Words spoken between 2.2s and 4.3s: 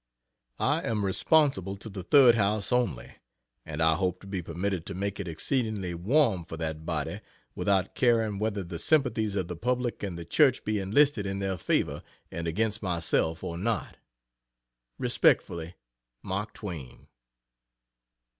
House only, and I hope to